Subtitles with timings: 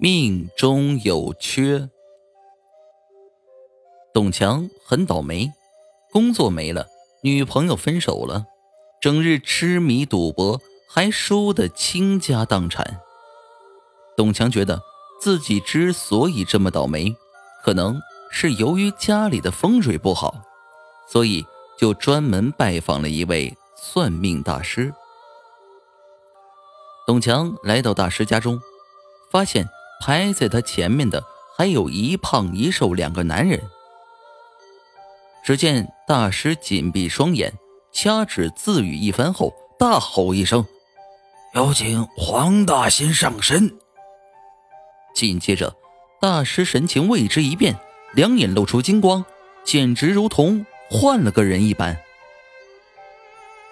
[0.00, 1.90] 命中有缺。
[4.14, 5.50] 董强很倒霉，
[6.12, 6.86] 工作没了，
[7.22, 8.46] 女朋友分手了，
[9.00, 13.00] 整日痴迷赌博，还输得倾家荡产。
[14.16, 14.80] 董强觉得
[15.20, 17.16] 自己之所以这么倒霉，
[17.64, 20.42] 可能是由于家里的风水不好，
[21.08, 21.44] 所以
[21.76, 24.94] 就专门拜访了一位算命大师。
[27.04, 28.60] 董强来到大师家中，
[29.32, 29.68] 发现
[30.00, 31.22] 排在他前面的
[31.56, 33.60] 还有一胖一瘦两个男人。
[35.44, 37.54] 只见大师紧闭双眼，
[37.92, 40.66] 掐指自语一番后，大吼一声
[41.54, 43.78] ：“有请黄大仙上身！”
[45.14, 45.74] 紧接着，
[46.20, 47.76] 大师神情为之一变，
[48.12, 49.24] 两眼露出金光，
[49.64, 51.96] 简直如同换了个人一般。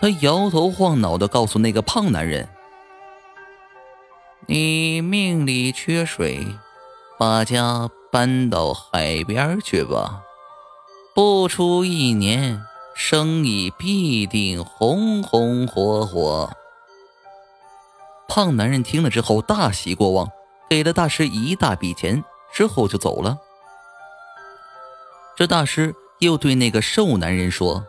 [0.00, 2.48] 他摇头晃脑的告诉那个胖男人
[4.46, 6.46] ：“你命里缺水，
[7.18, 10.22] 把家搬到海边去吧。”
[11.14, 12.62] 不出一年，
[12.94, 16.50] 生意必定红红火火。
[18.28, 20.30] 胖男人听了之后大喜过望，
[20.68, 22.22] 给了大师一大笔钱，
[22.52, 23.38] 之后就走了。
[25.36, 27.86] 这大师又对那个瘦男人说：“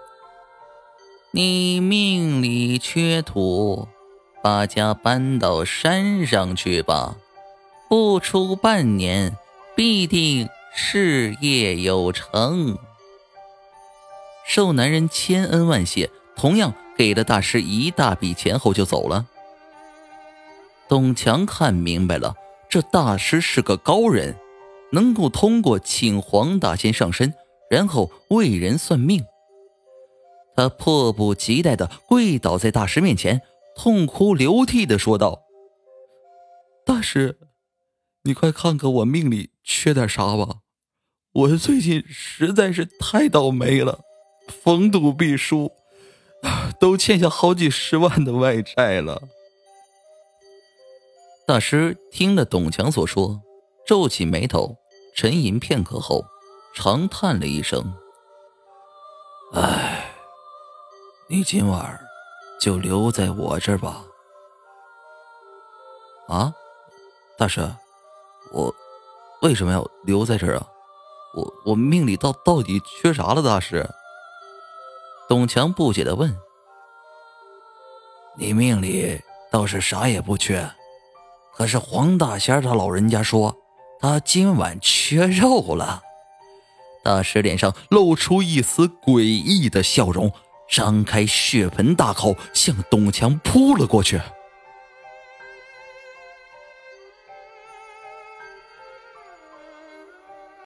[1.32, 3.90] 你命里缺土，
[4.48, 7.18] 把家搬到山上去吧。
[7.90, 9.36] 不出半年，
[9.76, 12.78] 必定事业有成。”
[14.48, 19.26] 瘦男人千恩万谢，同样给了大师一大笔钱后就走了。
[20.88, 22.34] 董强看明白了，
[22.70, 24.38] 这大师是个高人，
[24.94, 27.34] 能够通过请黄大仙上身，
[27.70, 29.26] 然后为人算命。
[30.56, 33.42] 他迫不及待的跪倒在大师面前，
[33.80, 35.44] 痛哭流涕的说道
[36.84, 37.38] ：“大师，
[38.24, 40.62] 你快看看我命里缺点啥吧，
[41.32, 44.00] 我最近实在是太倒霉了。”
[44.64, 45.72] 逢赌必输，
[46.80, 49.22] 都欠下好几十万的外债了。
[51.46, 53.42] 大师听了董强所说，
[53.86, 54.78] 皱起眉头，
[55.14, 56.26] 沉吟片刻后，
[56.74, 57.94] 长叹了一声
[59.54, 60.16] ：“唉，
[61.28, 62.07] 你今晚
[62.60, 64.04] 就留在我这儿吧。”
[66.28, 66.54] 啊，
[67.38, 67.62] 大师，
[68.52, 68.74] 我
[69.42, 70.68] 为什么要留在这儿啊？
[71.34, 73.88] 我我命里到到底缺啥了，大师？
[75.30, 76.38] 董强不解的问
[78.36, 80.70] ：“你命里倒是啥也不缺，
[81.54, 83.56] 可是黄大仙他老人家说
[84.00, 86.02] 他今晚缺肉了。”
[87.04, 90.32] 大师脸上露出一丝诡异的笑容，
[90.70, 94.20] 张开血盆大口向董强扑了过去。